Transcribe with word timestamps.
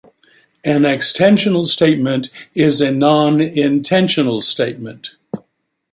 An 0.65 0.81
"extensional" 0.81 1.67
statement 1.67 2.31
is 2.55 2.81
a 2.81 2.89
non-intensional 2.89 4.41
statement. 4.41 5.11